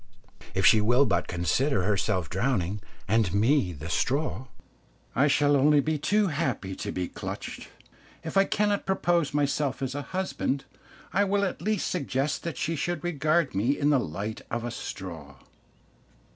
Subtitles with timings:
[0.55, 4.47] If she will but consider herself drowning, and me the straw,
[5.15, 7.67] I shall only be too happy to be clutched.
[8.23, 10.65] If I cannot propose myself as a husband,
[11.13, 14.71] I will at least suggest that she should regard me in the light of a
[14.71, 15.35] straw.